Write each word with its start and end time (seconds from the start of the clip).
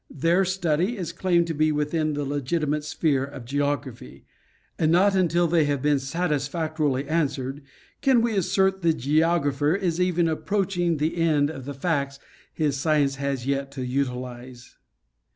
Their 0.09 0.45
study 0.45 0.97
is 0.97 1.11
claimed 1.11 1.45
to 1.45 1.53
be 1.53 1.71
within 1.71 2.13
the 2.15 2.25
legitimate 2.25 2.83
sphere 2.83 3.23
of 3.23 3.45
geography; 3.45 4.25
and 4.79 4.91
not 4.91 5.13
until 5.13 5.45
they 5.47 5.65
have 5.65 5.83
been 5.83 5.99
satisfactorily 5.99 7.07
answered 7.07 7.61
can 8.01 8.23
we 8.23 8.35
assert 8.35 8.81
the 8.81 8.95
geographer 8.95 9.75
is 9.75 10.01
even 10.01 10.27
approaching 10.27 10.97
the 10.97 11.17
end 11.17 11.51
of 11.51 11.65
the 11.65 11.75
facts 11.75 12.17
his 12.51 12.77
science 12.77 13.17
has 13.17 13.45
yet 13.45 13.69
to 13.73 13.85
utilize. 13.85 14.75